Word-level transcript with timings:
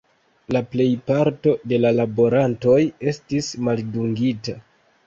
La 0.55 0.61
plejparto 0.71 1.53
de 1.73 1.79
la 1.83 1.93
laborantoj 1.99 2.81
estis 3.13 3.53
maldungita. 3.69 4.63